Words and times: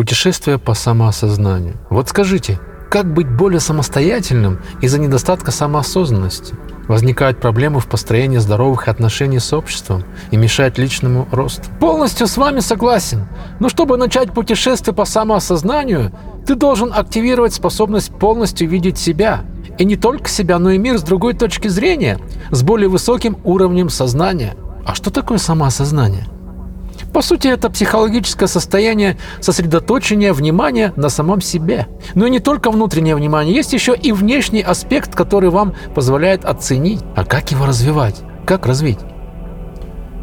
Путешествие 0.00 0.56
по 0.56 0.72
самоосознанию. 0.72 1.76
Вот 1.90 2.08
скажите, 2.08 2.58
как 2.90 3.12
быть 3.12 3.28
более 3.28 3.60
самостоятельным 3.60 4.58
из-за 4.80 4.98
недостатка 4.98 5.50
самоосознанности? 5.50 6.54
Возникают 6.88 7.38
проблемы 7.38 7.80
в 7.80 7.86
построении 7.86 8.38
здоровых 8.38 8.88
отношений 8.88 9.40
с 9.40 9.52
обществом 9.52 10.04
и 10.30 10.38
мешают 10.38 10.78
личному 10.78 11.28
росту. 11.30 11.64
Полностью 11.80 12.28
с 12.28 12.38
вами 12.38 12.60
согласен. 12.60 13.28
Но 13.58 13.68
чтобы 13.68 13.98
начать 13.98 14.32
путешествие 14.32 14.94
по 14.94 15.04
самоосознанию, 15.04 16.12
ты 16.46 16.54
должен 16.54 16.94
активировать 16.94 17.52
способность 17.52 18.10
полностью 18.10 18.70
видеть 18.70 18.96
себя. 18.96 19.42
И 19.76 19.84
не 19.84 19.96
только 19.96 20.30
себя, 20.30 20.58
но 20.58 20.70
и 20.70 20.78
мир 20.78 20.96
с 20.96 21.02
другой 21.02 21.34
точки 21.34 21.68
зрения, 21.68 22.18
с 22.50 22.62
более 22.62 22.88
высоким 22.88 23.36
уровнем 23.44 23.90
сознания. 23.90 24.56
А 24.86 24.94
что 24.94 25.10
такое 25.10 25.36
самоосознание? 25.36 26.24
По 27.20 27.26
сути, 27.26 27.48
это 27.48 27.68
психологическое 27.68 28.46
состояние 28.46 29.18
сосредоточения 29.40 30.32
внимания 30.32 30.94
на 30.96 31.10
самом 31.10 31.42
себе. 31.42 31.86
Но 32.14 32.24
и 32.24 32.30
не 32.30 32.38
только 32.38 32.70
внутреннее 32.70 33.14
внимание, 33.14 33.54
есть 33.54 33.74
еще 33.74 33.94
и 33.94 34.10
внешний 34.10 34.62
аспект, 34.62 35.14
который 35.14 35.50
вам 35.50 35.74
позволяет 35.94 36.46
оценить. 36.46 37.02
А 37.14 37.26
как 37.26 37.50
его 37.50 37.66
развивать? 37.66 38.22
Как 38.46 38.64
развить? 38.64 39.00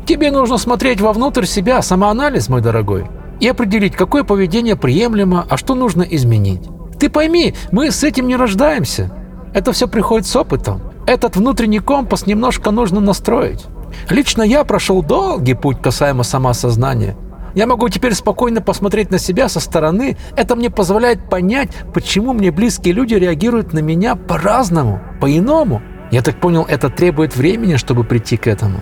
Тебе 0.08 0.32
нужно 0.32 0.58
смотреть 0.58 1.00
вовнутрь 1.00 1.46
себя, 1.46 1.84
самоанализ, 1.84 2.50
мой 2.50 2.62
дорогой, 2.62 3.06
и 3.40 3.48
определить, 3.48 3.96
какое 3.96 4.24
поведение 4.24 4.76
приемлемо, 4.76 5.46
а 5.48 5.56
что 5.56 5.76
нужно 5.76 6.02
изменить. 6.02 6.68
Ты 6.98 7.12
пойми, 7.12 7.54
мы 7.72 7.92
с 7.92 8.04
этим 8.04 8.26
не 8.28 8.36
рождаемся. 8.36 9.12
Это 9.54 9.72
все 9.72 9.88
приходит 9.88 10.26
с 10.26 10.36
опытом. 10.36 10.82
Этот 11.06 11.36
внутренний 11.36 11.78
компас 11.78 12.26
немножко 12.26 12.72
нужно 12.72 13.00
настроить. 13.02 13.68
Лично 14.10 14.44
я 14.44 14.64
прошел 14.64 15.04
долгий 15.04 15.54
путь 15.54 15.82
касаемо 15.82 16.24
самоосознания. 16.24 17.16
Я 17.56 17.66
могу 17.66 17.90
теперь 17.90 18.14
спокойно 18.14 18.62
посмотреть 18.62 19.10
на 19.10 19.18
себя 19.18 19.50
со 19.50 19.60
стороны. 19.60 20.18
Это 20.36 20.56
мне 20.56 20.70
позволяет 20.70 21.30
понять, 21.30 21.70
почему 21.94 22.34
мне 22.34 22.52
близкие 22.52 22.94
люди 22.94 23.16
реагируют 23.16 23.74
на 23.74 23.80
меня 23.80 24.16
по-разному, 24.16 25.02
по-иному. 25.20 25.82
Я 26.12 26.22
так 26.22 26.40
понял, 26.40 26.66
это 26.70 26.90
требует 26.90 27.36
времени, 27.36 27.78
чтобы 27.78 28.04
прийти 28.04 28.38
к 28.38 28.48
этому. 28.48 28.80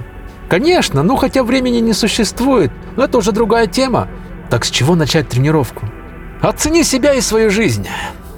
Конечно, 0.49 1.03
ну 1.03 1.15
хотя 1.15 1.43
времени 1.43 1.77
не 1.77 1.93
существует, 1.93 2.71
но 2.97 3.05
это 3.05 3.17
уже 3.17 3.31
другая 3.31 3.67
тема. 3.67 4.07
Так 4.49 4.65
с 4.65 4.69
чего 4.69 4.95
начать 4.95 5.29
тренировку? 5.29 5.87
Оцени 6.41 6.83
себя 6.83 7.13
и 7.13 7.21
свою 7.21 7.49
жизнь. 7.49 7.87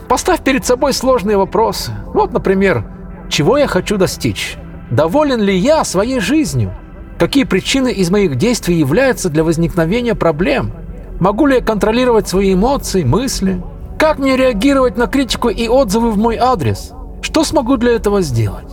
Поставь 0.07 0.41
перед 0.41 0.65
собой 0.65 0.93
сложные 0.93 1.37
вопросы. 1.37 1.91
Вот, 2.13 2.31
например, 2.31 2.85
чего 3.27 3.57
я 3.57 3.67
хочу 3.67 3.97
достичь? 3.97 4.55
Доволен 4.91 5.41
ли 5.41 5.55
я 5.55 5.83
своей 5.83 6.19
жизнью? 6.19 6.73
Какие 7.19 7.43
причины 7.43 7.91
из 7.91 8.09
моих 8.09 8.35
действий 8.35 8.75
являются 8.75 9.29
для 9.29 9.43
возникновения 9.43 10.15
проблем? 10.15 10.71
Могу 11.19 11.47
ли 11.47 11.55
я 11.55 11.61
контролировать 11.61 12.27
свои 12.27 12.53
эмоции, 12.53 13.03
мысли? 13.03 13.61
Как 13.97 14.19
мне 14.19 14.37
реагировать 14.37 14.97
на 14.97 15.07
критику 15.07 15.49
и 15.49 15.67
отзывы 15.67 16.11
в 16.11 16.17
мой 16.17 16.37
адрес? 16.37 16.91
Что 17.21 17.43
смогу 17.43 17.77
для 17.77 17.93
этого 17.93 18.21
сделать? 18.21 18.67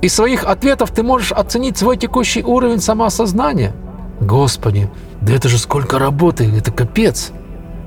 Из 0.00 0.14
своих 0.14 0.44
ответов 0.44 0.90
ты 0.90 1.02
можешь 1.02 1.32
оценить 1.32 1.76
свой 1.76 1.96
текущий 1.96 2.42
уровень 2.42 2.80
самоосознания. 2.80 3.74
Господи, 4.20 4.90
да 5.20 5.34
это 5.34 5.48
же 5.48 5.58
сколько 5.58 5.98
работы, 5.98 6.50
это 6.56 6.72
капец. 6.72 7.32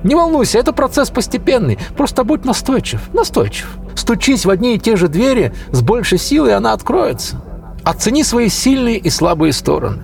Не 0.03 0.15
волнуйся, 0.15 0.59
это 0.59 0.73
процесс 0.73 1.09
постепенный, 1.09 1.79
просто 1.97 2.23
будь 2.23 2.45
настойчив, 2.45 3.01
настойчив. 3.13 3.67
Стучись 3.95 4.45
в 4.45 4.49
одни 4.49 4.75
и 4.75 4.79
те 4.79 4.95
же 4.95 5.07
двери 5.07 5.53
с 5.71 5.81
большей 5.81 6.19
силой, 6.19 6.55
она 6.55 6.73
откроется. 6.73 7.41
Оцени 7.88 8.23
свои 8.23 8.49
сильные 8.49 8.97
и 8.97 9.09
слабые 9.09 9.53
стороны. 9.53 10.03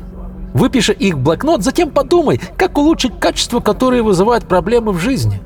Выпиши 0.54 0.94
их 0.94 1.16
в 1.16 1.20
блокнот, 1.20 1.64
затем 1.64 1.92
подумай, 1.92 2.40
как 2.58 2.78
улучшить 2.78 3.20
качества, 3.20 3.60
которые 3.60 4.04
вызывают 4.04 4.48
проблемы 4.48 4.94
в 4.94 5.00
жизни. 5.00 5.42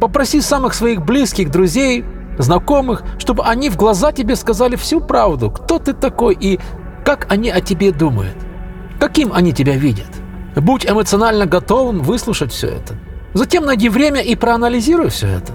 Попроси 0.00 0.40
самых 0.40 0.72
своих 0.72 1.04
близких, 1.04 1.50
друзей, 1.50 2.06
знакомых, 2.38 3.02
чтобы 3.18 3.44
они 3.44 3.68
в 3.68 3.76
глаза 3.76 4.12
тебе 4.12 4.34
сказали 4.36 4.76
всю 4.76 5.02
правду, 5.02 5.50
кто 5.50 5.78
ты 5.78 5.92
такой 5.92 6.38
и 6.40 6.58
как 7.04 7.30
они 7.30 7.50
о 7.50 7.60
тебе 7.60 7.92
думают. 7.92 8.38
Каким 8.98 9.30
они 9.34 9.52
тебя 9.52 9.76
видят. 9.76 10.08
Будь 10.56 10.86
эмоционально 10.86 11.44
готовым 11.44 11.98
выслушать 12.00 12.50
все 12.50 12.68
это. 12.68 12.94
Затем 13.34 13.66
найди 13.66 13.90
время 13.90 14.22
и 14.22 14.36
проанализируй 14.36 15.10
все 15.10 15.26
это. 15.26 15.52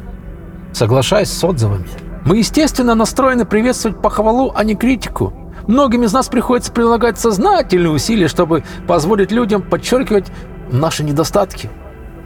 Соглашаясь 0.73 1.31
с 1.31 1.43
отзывами. 1.43 1.87
Мы, 2.23 2.37
естественно, 2.37 2.93
настроены 2.93 3.45
приветствовать 3.45 3.99
похвалу, 3.99 4.53
а 4.55 4.63
не 4.63 4.75
критику. 4.75 5.33
Многим 5.67 6.03
из 6.03 6.13
нас 6.13 6.27
приходится 6.27 6.71
прилагать 6.71 7.19
сознательные 7.19 7.91
усилия, 7.91 8.27
чтобы 8.27 8.63
позволить 8.87 9.31
людям 9.31 9.61
подчеркивать 9.61 10.27
наши 10.71 11.03
недостатки. 11.03 11.69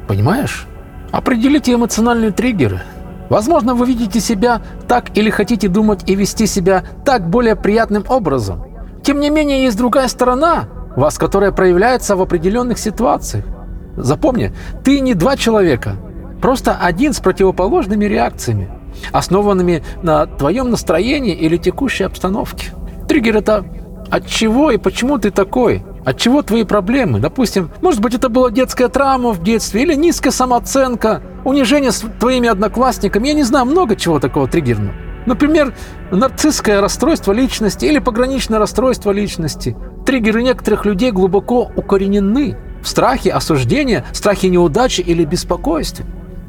Понимаешь? 0.08 0.66
Определите 1.12 1.74
эмоциональные 1.74 2.32
триггеры. 2.32 2.82
Возможно, 3.30 3.76
вы 3.76 3.86
видите 3.88 4.20
себя 4.20 4.62
так 4.88 5.18
или 5.18 5.30
хотите 5.30 5.68
думать 5.68 6.10
и 6.10 6.16
вести 6.16 6.48
себя 6.48 6.84
так 7.06 7.30
более 7.30 7.56
приятным 7.56 8.06
образом. 8.08 8.64
Тем 9.04 9.20
не 9.20 9.30
менее, 9.30 9.64
есть 9.64 9.78
другая 9.78 10.08
сторона 10.08 10.70
вас, 10.96 11.18
которая 11.18 11.52
проявляется 11.52 12.16
в 12.16 12.22
определенных 12.22 12.80
ситуациях. 12.80 13.46
Запомни, 13.98 14.54
ты 14.84 15.00
не 15.00 15.14
два 15.14 15.36
человека, 15.36 15.96
просто 16.42 16.76
один 16.76 17.14
с 17.14 17.20
противоположными 17.20 18.06
реакциями, 18.06 18.70
основанными 19.12 19.84
на 20.02 20.26
твоем 20.26 20.70
настроении 20.70 21.36
или 21.36 21.58
текущей 21.58 22.04
обстановке. 22.04 22.72
Триггер 23.18 23.38
это 23.38 23.66
от 24.12 24.28
чего 24.28 24.70
и 24.70 24.78
почему 24.78 25.18
ты 25.18 25.32
такой? 25.32 25.84
От 26.06 26.20
чего 26.20 26.44
твои 26.44 26.64
проблемы? 26.64 27.20
Допустим, 27.20 27.72
может 27.82 28.00
быть 28.00 28.14
это 28.14 28.30
была 28.30 28.52
детская 28.52 28.90
травма 28.90 29.32
в 29.32 29.42
детстве 29.42 29.82
или 29.82 29.96
низкая 29.96 30.32
самооценка, 30.32 31.24
унижение 31.44 31.92
с 31.92 32.04
твоими 32.20 32.48
одноклассниками. 32.48 33.30
Я 33.30 33.34
не 33.34 33.42
знаю, 33.42 33.66
много 33.66 33.96
чего 33.96 34.20
такого 34.20 34.48
триггерного. 34.48 34.94
Например, 35.26 35.74
нарциссское 36.12 36.80
расстройство 36.80 37.34
личности 37.34 37.86
или 37.86 37.98
пограничное 37.98 38.60
расстройство 38.60 39.10
личности. 39.10 39.76
Триггеры 40.06 40.44
некоторых 40.44 40.86
людей 40.86 41.10
глубоко 41.10 41.72
укоренены 41.76 42.56
в 42.84 42.88
страхе 42.88 43.32
осуждения, 43.32 44.06
страхе 44.14 44.50
неудачи 44.50 45.02
или 45.02 45.26
беспокойстве. 45.26 46.06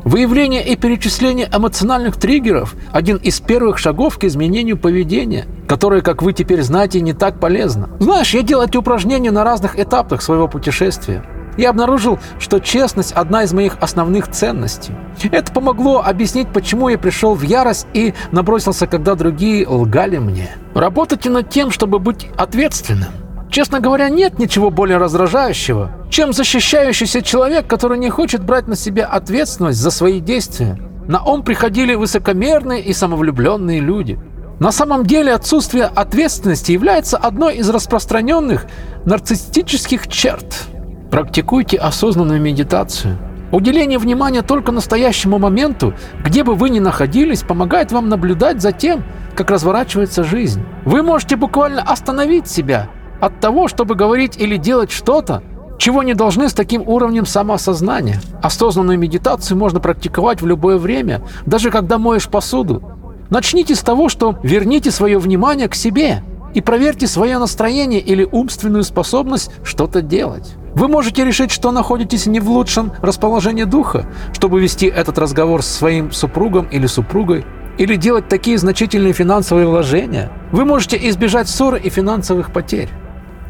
Выявление 0.08 0.66
и 0.66 0.74
перечисление 0.74 1.50
эмоциональных 1.54 2.16
триггеров– 2.16 2.74
один 2.92 3.18
из 3.18 3.40
первых 3.40 3.76
шагов 3.76 4.18
к 4.18 4.24
изменению 4.24 4.78
поведения, 4.78 5.44
которое, 5.68 6.00
как 6.00 6.22
вы 6.22 6.32
теперь 6.32 6.62
знаете, 6.62 7.02
не 7.02 7.12
так 7.12 7.38
полезно. 7.38 7.90
Знаешь, 7.98 8.32
я 8.32 8.40
делал 8.40 8.64
эти 8.64 8.78
упражнения 8.78 9.30
на 9.30 9.44
разных 9.44 9.78
этапах 9.78 10.22
своего 10.22 10.48
путешествия. 10.48 11.22
Я 11.58 11.68
обнаружил, 11.68 12.18
что 12.38 12.58
честность– 12.58 13.12
одна 13.14 13.42
из 13.42 13.52
моих 13.52 13.76
основных 13.82 14.28
ценностей. 14.28 14.94
Это 15.30 15.52
помогло 15.52 16.00
объяснить, 16.00 16.48
почему 16.54 16.88
я 16.88 16.96
пришел 16.96 17.34
в 17.34 17.42
ярость 17.42 17.86
и 17.92 18.14
набросился, 18.32 18.86
когда 18.86 19.14
другие 19.14 19.68
лгали 19.68 20.16
мне. 20.16 20.48
Работайте 20.72 21.28
над 21.28 21.50
тем, 21.50 21.70
чтобы 21.70 21.98
быть 21.98 22.28
ответственным. 22.38 23.10
Честно 23.50 23.80
говоря, 23.80 24.08
нет 24.08 24.38
ничего 24.38 24.70
более 24.70 24.98
раздражающего, 24.98 25.90
чем 26.10 26.32
защищающийся 26.32 27.22
человек, 27.22 27.66
который 27.66 27.98
не 27.98 28.10
хочет 28.10 28.44
брать 28.44 28.68
на 28.68 28.76
себя 28.76 29.06
ответственность 29.06 29.78
за 29.78 29.90
свои 29.90 30.20
действия. 30.20 30.78
На 31.06 31.22
ум 31.22 31.42
приходили 31.42 31.94
высокомерные 31.94 32.82
и 32.82 32.92
самовлюбленные 32.92 33.80
люди. 33.80 34.18
На 34.60 34.72
самом 34.72 35.06
деле 35.06 35.32
отсутствие 35.32 35.84
ответственности 35.84 36.72
является 36.72 37.16
одной 37.16 37.56
из 37.56 37.70
распространенных 37.70 38.66
нарциссических 39.06 40.08
черт. 40.08 40.66
Практикуйте 41.10 41.78
осознанную 41.78 42.40
медитацию. 42.40 43.18
Уделение 43.50 43.98
внимания 43.98 44.42
только 44.42 44.72
настоящему 44.72 45.38
моменту, 45.38 45.94
где 46.22 46.44
бы 46.44 46.54
вы 46.54 46.68
ни 46.68 46.80
находились, 46.80 47.42
помогает 47.42 47.92
вам 47.92 48.10
наблюдать 48.10 48.60
за 48.60 48.72
тем, 48.72 49.04
как 49.34 49.50
разворачивается 49.50 50.22
жизнь. 50.22 50.62
Вы 50.84 51.02
можете 51.02 51.36
буквально 51.36 51.80
остановить 51.80 52.48
себя 52.48 52.90
от 53.20 53.40
того, 53.40 53.68
чтобы 53.68 53.94
говорить 53.94 54.36
или 54.36 54.56
делать 54.56 54.90
что-то, 54.90 55.42
чего 55.78 56.02
не 56.02 56.14
должны 56.14 56.48
с 56.48 56.52
таким 56.52 56.82
уровнем 56.86 57.24
самоосознания. 57.24 58.20
Осознанную 58.42 58.98
медитацию 58.98 59.56
можно 59.56 59.80
практиковать 59.80 60.42
в 60.42 60.46
любое 60.46 60.76
время, 60.76 61.22
даже 61.46 61.70
когда 61.70 61.98
моешь 61.98 62.28
посуду. 62.28 62.82
Начните 63.30 63.74
с 63.74 63.80
того, 63.80 64.08
что 64.08 64.38
верните 64.42 64.90
свое 64.90 65.18
внимание 65.18 65.68
к 65.68 65.74
себе 65.74 66.22
и 66.54 66.60
проверьте 66.60 67.06
свое 67.06 67.38
настроение 67.38 68.00
или 68.00 68.24
умственную 68.24 68.82
способность 68.82 69.50
что-то 69.62 70.02
делать. 70.02 70.54
Вы 70.74 70.88
можете 70.88 71.24
решить, 71.24 71.50
что 71.50 71.70
находитесь 71.72 72.26
не 72.26 72.40
в 72.40 72.48
лучшем 72.50 72.92
расположении 73.02 73.64
духа, 73.64 74.06
чтобы 74.32 74.60
вести 74.60 74.86
этот 74.86 75.18
разговор 75.18 75.62
с 75.62 75.66
своим 75.66 76.10
супругом 76.12 76.66
или 76.66 76.86
супругой, 76.86 77.44
или 77.78 77.96
делать 77.96 78.28
такие 78.28 78.58
значительные 78.58 79.12
финансовые 79.12 79.66
вложения. 79.66 80.32
Вы 80.50 80.64
можете 80.64 80.96
избежать 81.08 81.48
ссоры 81.48 81.78
и 81.78 81.90
финансовых 81.90 82.52
потерь. 82.52 82.88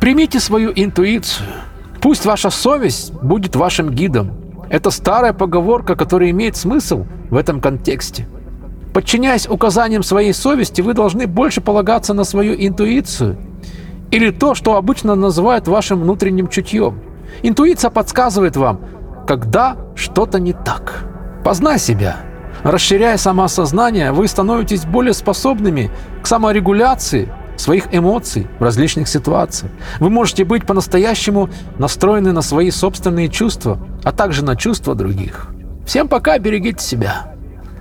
Примите 0.00 0.38
свою 0.38 0.72
интуицию. 0.74 1.48
Пусть 2.00 2.24
ваша 2.24 2.50
совесть 2.50 3.12
будет 3.14 3.56
вашим 3.56 3.90
гидом. 3.90 4.32
Это 4.70 4.90
старая 4.90 5.32
поговорка, 5.32 5.96
которая 5.96 6.30
имеет 6.30 6.56
смысл 6.56 7.06
в 7.30 7.36
этом 7.36 7.60
контексте. 7.60 8.28
Подчиняясь 8.94 9.48
указаниям 9.48 10.02
своей 10.02 10.32
совести, 10.32 10.80
вы 10.80 10.94
должны 10.94 11.26
больше 11.26 11.60
полагаться 11.60 12.14
на 12.14 12.24
свою 12.24 12.54
интуицию 12.54 13.38
или 14.10 14.30
то, 14.30 14.54
что 14.54 14.76
обычно 14.76 15.14
называют 15.14 15.68
вашим 15.68 16.00
внутренним 16.00 16.48
чутьем. 16.48 17.00
Интуиция 17.42 17.90
подсказывает 17.90 18.56
вам, 18.56 18.80
когда 19.26 19.76
что-то 19.94 20.38
не 20.38 20.52
так. 20.52 21.06
Познай 21.44 21.78
себя. 21.78 22.16
Расширяя 22.62 23.16
самоосознание, 23.16 24.12
вы 24.12 24.26
становитесь 24.26 24.84
более 24.84 25.12
способными 25.12 25.90
к 26.22 26.26
саморегуляции 26.26 27.32
своих 27.60 27.94
эмоций 27.94 28.46
в 28.58 28.62
различных 28.62 29.08
ситуациях. 29.08 29.72
Вы 30.00 30.10
можете 30.10 30.44
быть 30.44 30.66
по-настоящему 30.66 31.50
настроены 31.78 32.32
на 32.32 32.42
свои 32.42 32.70
собственные 32.70 33.28
чувства, 33.28 33.78
а 34.04 34.12
также 34.12 34.44
на 34.44 34.56
чувства 34.56 34.94
других. 34.94 35.48
Всем 35.86 36.08
пока, 36.08 36.38
берегите 36.38 36.84
себя. 36.84 37.34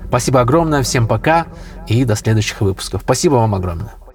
Спасибо 0.08 0.42
огромное, 0.42 0.84
всем 0.84 1.08
пока 1.08 1.48
и 1.88 2.06
до 2.06 2.16
следующих 2.16 2.62
выпусков. 2.62 3.02
Спасибо 3.04 3.36
вам 3.36 3.56
огромное. 3.56 4.07